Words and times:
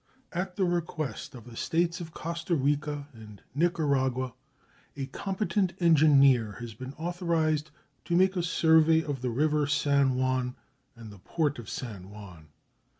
At 0.33 0.55
the 0.55 0.65
request 0.65 1.35
of 1.35 1.45
the 1.45 1.55
States 1.55 2.01
of 2.01 2.11
Costa 2.11 2.55
Rica 2.55 3.07
and 3.13 3.39
Nicaragua, 3.53 4.33
a 4.97 5.05
competent 5.05 5.73
engineer 5.79 6.53
has 6.53 6.73
been 6.73 6.93
authorized 6.93 7.69
to 8.05 8.15
make 8.15 8.35
a 8.35 8.41
survey 8.41 9.03
of 9.03 9.21
the 9.21 9.29
river 9.29 9.67
San 9.67 10.15
Juan 10.15 10.55
and 10.95 11.11
the 11.11 11.19
port 11.19 11.59
of 11.59 11.69
San 11.69 12.09
Juan. 12.09 12.47